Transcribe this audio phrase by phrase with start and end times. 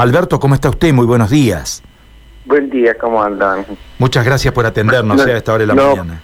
[0.00, 0.94] Alberto, ¿cómo está usted?
[0.94, 1.82] Muy buenos días.
[2.46, 3.66] Buen día, ¿cómo andan?
[3.98, 6.22] Muchas gracias por atendernos No, a esta hora de la no, mañana.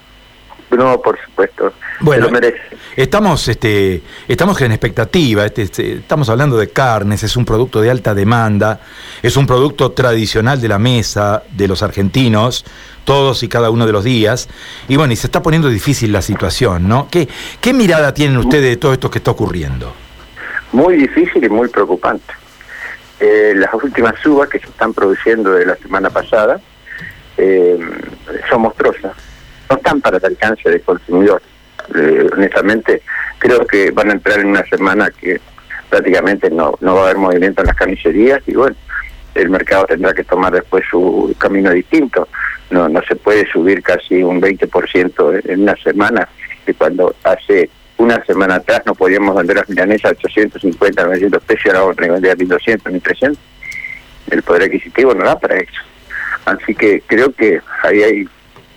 [0.70, 1.74] No, por supuesto.
[2.00, 2.40] Bueno, lo.
[2.96, 5.44] Estamos, este, estamos en expectativa.
[5.44, 7.22] Este, este, estamos hablando de carnes.
[7.22, 8.80] Es un producto de alta demanda.
[9.22, 12.64] Es un producto tradicional de la mesa de los argentinos,
[13.04, 14.48] todos y cada uno de los días.
[14.88, 17.08] Y bueno, y se está poniendo difícil la situación, ¿no?
[17.10, 17.28] ¿Qué,
[17.60, 19.92] qué mirada tienen ustedes de todo esto que está ocurriendo?
[20.72, 22.32] Muy difícil y muy preocupante.
[23.18, 26.60] Eh, las últimas subas que se están produciendo de la semana pasada
[27.36, 27.78] eh,
[28.48, 29.16] son monstruosas.
[29.70, 31.42] No están para el alcance del consumidor.
[31.94, 33.02] Eh, honestamente,
[33.38, 35.40] creo que van a entrar en una semana que
[35.88, 38.76] prácticamente no, no va a haber movimiento en las carnicerías y bueno,
[39.34, 42.28] el mercado tendrá que tomar después su camino distinto.
[42.70, 46.28] No, no se puede subir casi un 20% en una semana,
[46.64, 51.66] que cuando hace una semana atrás no podíamos vender las milanesas a 850, 900 pesos,
[51.66, 53.38] ahora vamos a vender a 1200, 1300.
[54.30, 55.80] El poder adquisitivo no da para eso.
[56.44, 58.28] Así que creo que ahí hay,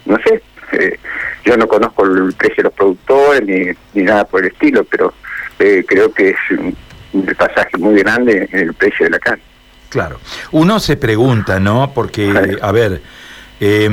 [0.06, 1.00] no sé, eh,
[1.44, 5.14] yo no conozco el precio de los productores ni, ni nada por el estilo, pero
[5.60, 6.76] eh, creo que es un,
[7.14, 9.44] un pasaje muy grande en el precio de la carne.
[9.90, 10.20] Claro.
[10.52, 11.92] Uno se pregunta, ¿no?
[11.94, 13.02] Porque, a ver,
[13.60, 13.90] eh,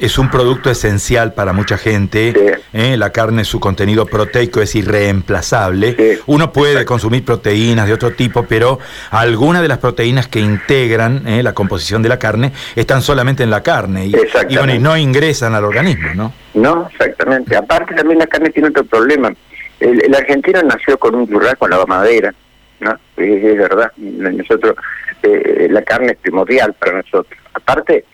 [0.00, 2.32] es un producto esencial para mucha gente.
[2.34, 2.62] Sí.
[2.72, 2.96] ¿eh?
[2.96, 5.94] La carne, su contenido proteico es irreemplazable.
[5.96, 6.20] Sí.
[6.26, 8.78] Uno puede consumir proteínas de otro tipo, pero
[9.10, 11.42] algunas de las proteínas que integran ¿eh?
[11.42, 14.54] la composición de la carne están solamente en la carne y, Exactamente.
[14.54, 16.32] y, bueno, y no ingresan al organismo, ¿no?
[16.54, 17.56] No, exactamente.
[17.56, 19.32] Aparte también la carne tiene otro problema.
[19.80, 22.34] El, el argentino nació con un churrasco con la madera,
[22.80, 22.92] ¿no?
[23.16, 23.92] Es, es verdad.
[23.96, 24.74] Nosotros,
[25.22, 27.38] eh, la carne es primordial para nosotros.
[27.54, 28.04] Aparte,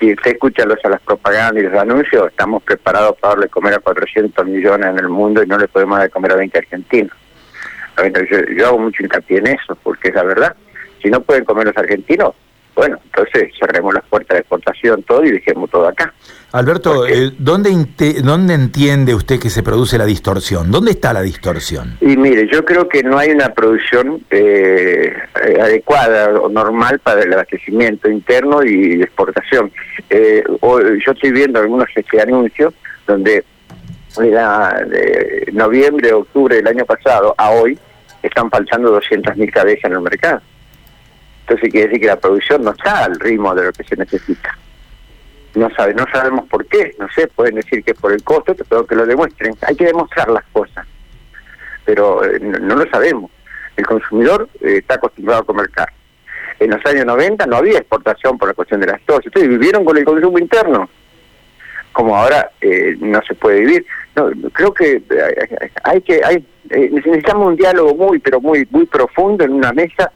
[0.00, 3.74] si usted escucha los, a las propagandas y los anuncios, estamos preparados para darle comer
[3.74, 6.58] a 400 millones en el mundo y no le podemos dar de comer a 20
[6.58, 7.12] argentinos.
[8.30, 10.56] Yo, yo hago mucho hincapié en eso, porque es la verdad.
[11.02, 12.34] Si no pueden comer los argentinos,
[12.74, 16.14] bueno, entonces cerremos las puertas de exportación, todo y dejemos todo acá.
[16.52, 17.70] Alberto, eh, ¿dónde,
[18.22, 20.70] ¿dónde entiende usted que se produce la distorsión?
[20.70, 21.98] ¿Dónde está la distorsión?
[22.00, 25.12] Y mire, yo creo que no hay una producción eh,
[25.44, 29.70] eh, adecuada o normal para el abastecimiento interno y de exportación.
[30.10, 30.42] Eh,
[31.06, 32.74] yo estoy viendo algunos este, anuncios
[33.06, 33.44] donde
[34.20, 37.78] era de noviembre, octubre del año pasado a hoy
[38.22, 40.42] están faltando 200.000 cabezas en el mercado.
[41.42, 44.56] Entonces quiere decir que la producción no está al ritmo de lo que se necesita.
[45.54, 48.54] No sabe, no sabemos por qué, no sé, pueden decir que es por el costo,
[48.68, 49.54] pero que lo demuestren.
[49.62, 50.86] Hay que demostrar las cosas
[51.90, 53.30] pero eh, no, no lo sabemos.
[53.76, 55.96] El consumidor eh, está acostumbrado a comer carne.
[56.60, 59.28] En los años 90 no había exportación por la cuestión de las dosis.
[59.28, 60.90] Ustedes vivieron con el consumo interno,
[61.92, 63.86] como ahora eh, no se puede vivir.
[64.14, 68.84] No, creo que eh, hay que hay eh, necesitamos un diálogo muy pero muy muy
[68.84, 70.12] profundo en una mesa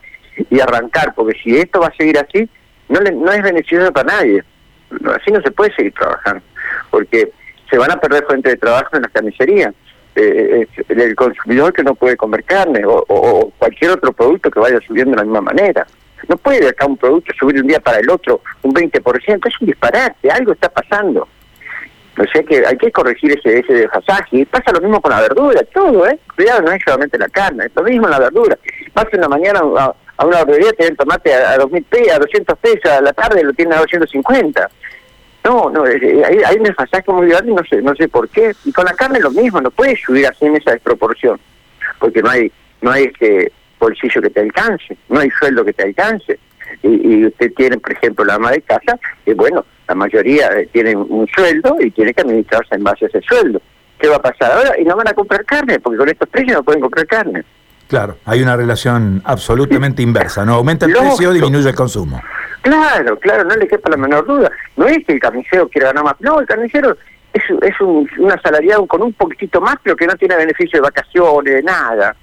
[0.49, 2.47] y arrancar, porque si esto va a seguir así,
[2.89, 4.43] no le, no es beneficioso para nadie.
[4.91, 6.43] Así no se puede seguir trabajando,
[6.91, 7.31] porque
[7.69, 9.73] se van a perder fuentes de trabajo en las carnicerías
[10.15, 14.79] eh, eh, el consumidor que no puede comer carne o cualquier otro producto que vaya
[14.85, 15.85] subiendo de la misma manera.
[16.27, 19.47] No puede de acá un producto subir de un día para el otro un 20%,
[19.47, 21.27] es un disparate, algo está pasando.
[22.17, 24.37] O sea que hay que corregir ese, ese desfasaje.
[24.37, 26.17] Y pasa lo mismo con la verdura, todo, ¿eh?
[26.35, 28.57] Cuidado, no es solamente la carne, es lo mismo en la verdura.
[28.93, 32.19] Vas en la mañana a, una verdulería, te dan tomate a, a 2.000 pesos, a
[32.19, 34.69] 200 pesos, a la tarde lo tienen a 250.
[35.43, 38.29] No, no, eh, hay, hay un desfasaje muy grande y no sé, no sé por
[38.29, 38.53] qué.
[38.63, 41.39] Y con la carne lo mismo, no puedes subir así en esa desproporción,
[41.99, 45.83] porque no hay, no hay este bolsillo que te alcance, no hay sueldo que te
[45.83, 46.39] alcance.
[46.83, 50.67] Y, y usted tiene, por ejemplo, la ama de casa, que bueno, la mayoría eh,
[50.71, 53.61] tienen un sueldo y tiene que administrarse en base a ese sueldo.
[53.99, 54.73] ¿Qué va a pasar ahora?
[54.79, 57.43] Y no van a comprar carne, porque con estos precios no pueden comprar carne.
[57.87, 60.55] Claro, hay una relación absolutamente inversa, ¿no?
[60.55, 61.15] Aumenta el Lógico.
[61.17, 62.21] precio, disminuye el consumo.
[62.61, 64.51] Claro, claro, no le quepa la menor duda.
[64.75, 66.97] No es que el carnicero quiera ganar más, no, el carnicero
[67.31, 70.81] es, es un, un asalariado con un poquitito más, pero que no tiene beneficio de
[70.81, 72.15] vacaciones, de nada,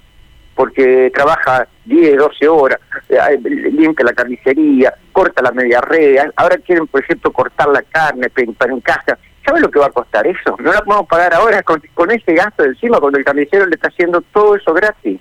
[0.55, 6.87] porque trabaja 10, 12 horas, eh, limpia la carnicería, corta la media rea, ahora quieren,
[6.87, 9.17] por ejemplo, cortar la carne para en casa.
[9.45, 10.55] ¿Sabe lo que va a costar eso?
[10.59, 13.75] No la podemos pagar ahora con, con ese gasto de encima, cuando el carnicero le
[13.75, 15.19] está haciendo todo eso gratis.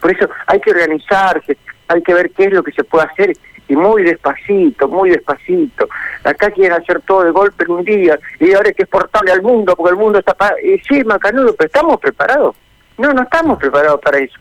[0.00, 1.56] Por eso hay que organizarse,
[1.88, 3.32] hay que ver qué es lo que se puede hacer
[3.68, 5.88] y muy despacito, muy despacito.
[6.24, 9.42] Acá quieren hacer todo de golpe en un día y ahora hay que exportarle al
[9.42, 10.34] mundo porque el mundo está...
[10.62, 12.54] Y sí, macanudo, pero ¿estamos preparados?
[12.98, 14.38] No, no estamos preparados para eso.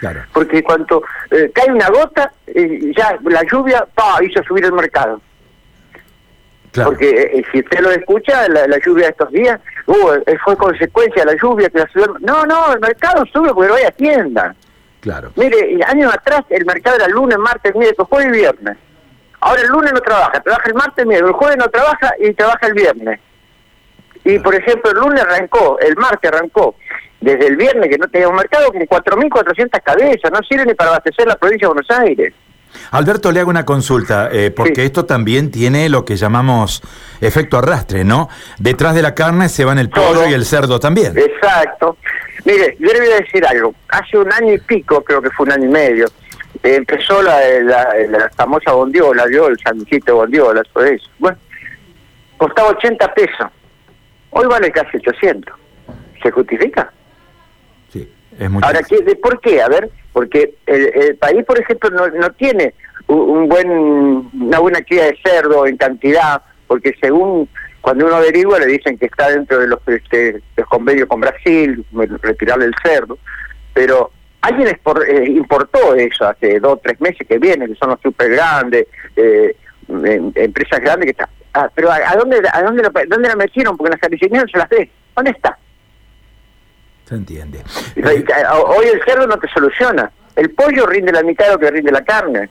[0.00, 0.22] Claro.
[0.32, 5.20] Porque cuando eh, cae una gota, eh, ya la lluvia pa, hizo subir el mercado.
[6.72, 6.90] Claro.
[6.90, 10.56] Porque eh, si usted lo escucha, la, la lluvia de estos días, uh, eh, fue
[10.56, 12.08] consecuencia de la lluvia que la ciudad...
[12.20, 14.54] No, no, el mercado sube porque no hay tienda.
[15.00, 15.30] Claro.
[15.36, 18.76] Mire, años atrás el mercado era lunes, martes, miércoles, jueves y viernes.
[19.40, 22.66] Ahora el lunes no trabaja, trabaja el martes, miércoles, el jueves no trabaja y trabaja
[22.66, 23.20] el viernes.
[24.24, 26.74] Y por ejemplo, el lunes arrancó, el martes arrancó,
[27.20, 31.26] desde el viernes que no teníamos mercado, con 4.400 cabezas, no sirve ni para abastecer
[31.26, 32.34] la provincia de Buenos Aires.
[32.90, 36.82] Alberto, le hago una consulta, eh, porque esto también tiene lo que llamamos
[37.20, 38.28] efecto arrastre, ¿no?
[38.58, 41.16] Detrás de la carne se van el pollo y el cerdo también.
[41.16, 41.96] Exacto.
[42.44, 43.74] Mire, yo le voy a decir algo.
[43.88, 46.06] Hace un año y pico, creo que fue un año y medio,
[46.62, 51.08] empezó la, la, famosa bondiola, yo, el sanduchito de bondiola, todo eso.
[51.18, 51.38] Bueno,
[52.36, 53.46] costaba 80 pesos.
[54.30, 55.54] Hoy vale casi 800.
[56.22, 56.92] ¿Se justifica?
[58.36, 58.66] Sí, es mucho.
[58.66, 59.62] Ahora, ¿qué, ¿por qué?
[59.62, 62.74] A ver, porque el, país, por ejemplo, no, no tiene
[63.06, 67.48] un, buen una buena cría de cerdo en cantidad, porque según
[67.80, 71.84] cuando uno averigua le dicen que está dentro de los, este, los convenios con Brasil,
[72.22, 73.18] retirarle el cerdo,
[73.72, 74.10] pero
[74.40, 78.30] alguien eh, importó eso hace dos o tres meses que viene, que son los super
[78.30, 79.54] grandes, eh,
[79.88, 81.28] em, empresas grandes que están.
[81.54, 83.76] Ah, pero ¿a, dónde, a dónde, lo, dónde la metieron?
[83.76, 84.90] Porque las carnicerías se las ve.
[85.14, 85.58] ¿Dónde está?
[87.06, 87.62] Se entiende.
[87.96, 90.10] Hoy el cerdo no te soluciona.
[90.34, 92.50] El pollo rinde la mitad de lo que rinde la carne.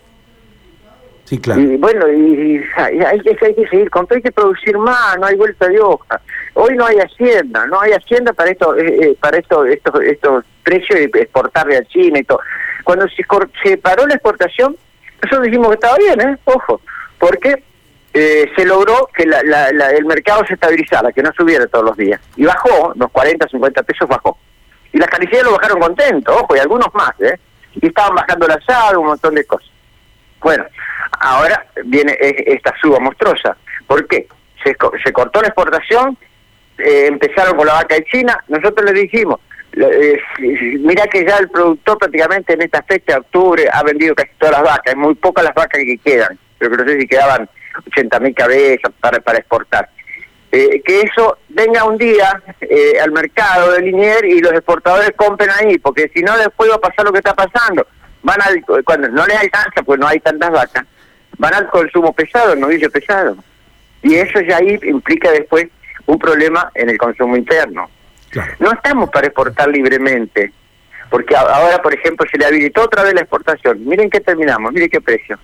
[1.25, 1.60] Sí, claro.
[1.60, 5.36] Y bueno, y, hay, que, hay que seguir con hay que producir más, no hay
[5.36, 6.22] vuelta de hoja.
[6.54, 10.46] Hoy no hay hacienda, no hay hacienda para esto, eh, eh, para esto, estos, estos
[10.63, 12.40] precios de exportarle a China y todo.
[12.84, 13.25] Cuando se,
[13.63, 14.78] se paró la exportación,
[15.22, 16.38] nosotros dijimos que estaba bien, ¿eh?
[16.46, 16.80] Ojo,
[17.18, 17.63] porque
[18.17, 19.41] eh, se logró que la,
[19.89, 22.21] el mercado se estabilizara, que no subiera todos los días.
[22.38, 24.38] Y bajó, los 40, 50 pesos bajó.
[24.94, 27.38] Y las carnicerías lo bajaron contentos, ojo, y algunos más, ¿eh?
[27.73, 29.69] Y estaban bajando la sal, un montón de cosas.
[30.39, 30.63] Bueno,
[31.19, 33.57] ahora viene esta suba monstruosa.
[33.85, 34.29] ¿Por qué?
[34.63, 36.17] Se, se cortó la exportación,
[36.77, 39.41] eh, empezaron con la vaca de China, nosotros le dijimos,
[39.73, 40.17] eh,
[40.79, 44.63] mira que ya el productor prácticamente en esta fecha, octubre, ha vendido casi todas las
[44.63, 47.50] vacas, muy pocas las vacas que quedan, pero que no sé si quedaban
[47.88, 49.89] 80 mil cabezas para, para exportar.
[50.51, 52.42] Eh, que eso venga un día
[53.04, 56.80] al mercado de Linier y los exportadores compren ahí, porque si no después va a
[56.80, 57.86] pasar lo que está pasando.
[58.24, 60.86] Van al, cuando no les alcanza, pues no hay tantas vacas,
[61.38, 63.38] van al consumo pesado, el novillo pesado.
[64.01, 65.68] Y eso ya ahí implica después
[66.06, 67.89] un problema en el consumo interno.
[68.60, 70.51] No estamos para exportar libremente,
[71.10, 73.86] porque ahora, por ejemplo, se le habilitó otra vez la exportación.
[73.86, 75.39] Miren qué terminamos, miren qué precio.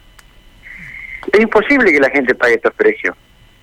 [1.31, 3.15] Es imposible que la gente pague estos precios.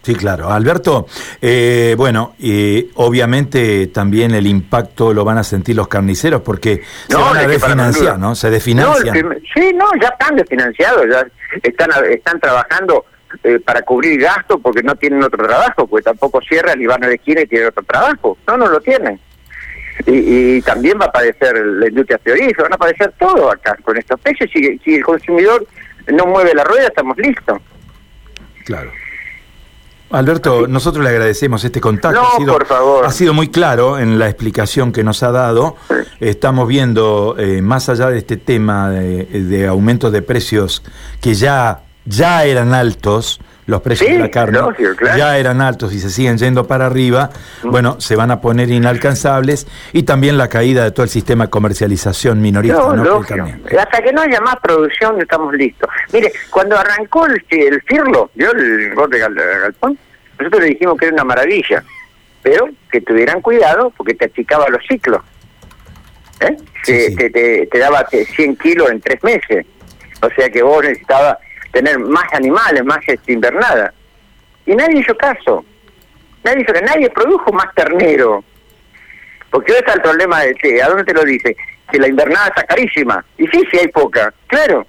[0.03, 0.51] Sí, claro.
[0.51, 1.07] Alberto,
[1.43, 7.17] eh, bueno, y obviamente también el impacto lo van a sentir los carniceros porque se
[7.17, 8.35] van a desfinanciar, ¿no?
[8.35, 9.15] Se desfinancian.
[9.55, 11.27] sí, no, ya están desfinanciados, ya
[11.63, 13.05] están, están trabajando
[13.45, 17.09] eh, para cubrir gastos porque no tienen otro trabajo, pues tampoco cierran y van a
[17.09, 18.39] la esquina y tienen otro trabajo.
[18.47, 19.21] No, no lo tienen.
[20.07, 24.19] Y, también va a aparecer la industria frigorífica, van a aparecer todo acá con estos
[24.21, 24.49] precios.
[24.53, 25.67] Si, si el consumidor
[26.13, 27.59] no mueve la rueda, estamos listos.
[28.65, 28.91] Claro.
[30.11, 32.21] Alberto, nosotros le agradecemos este contacto.
[32.21, 33.05] ha sido, por favor.
[33.05, 35.77] Ha sido muy claro en la explicación que nos ha dado.
[36.21, 40.83] Estamos viendo, eh, más allá de este tema de, de aumentos de precios
[41.21, 44.61] que ya ya eran altos los precios de la carne,
[45.15, 47.29] ya eran altos y se siguen yendo para arriba,
[47.63, 51.51] bueno, se van a poner inalcanzables y también la caída de todo el sistema de
[51.51, 52.79] comercialización minorista.
[52.95, 55.87] No, Hasta que no haya más producción estamos listos.
[56.15, 59.99] Mire, cuando arrancó el, el Firlo, yo el de Galpón,
[60.39, 61.85] nosotros le dijimos que era una maravilla,
[62.43, 65.21] pero que tuvieran cuidado porque te achicaba los ciclos.
[66.41, 66.57] ¿eh?
[66.87, 69.67] te, te, daba 100 kilos en tres meses.
[70.23, 71.37] O sea que vos necesitabas
[71.73, 73.93] tener más animales, más este, invernada.
[74.67, 75.65] Y nadie hizo caso.
[76.45, 78.45] Nadie hizo nadie produjo más ternero.
[79.51, 81.57] Porque hoy está el problema de que, ¿a dónde te lo dice?
[81.91, 83.25] Que la invernada está carísima.
[83.39, 84.87] Y sí, sí hay poca, claro.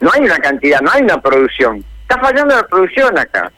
[0.00, 1.84] No hay una cantidad, no hay una producción.
[2.02, 3.52] Está fallando la producción acá.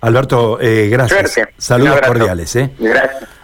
[0.00, 1.40] Alberto, eh, gracias.
[1.56, 2.54] Saludos cordiales.
[2.56, 2.70] ¿eh?
[2.78, 3.35] Gracias.